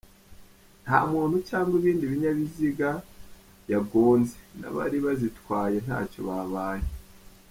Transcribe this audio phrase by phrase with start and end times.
[0.85, 2.89] Nta muntu cyangwa ibindi binyabiziga
[3.71, 6.87] yagonze n’abari bazitwaye ntacyo babaye.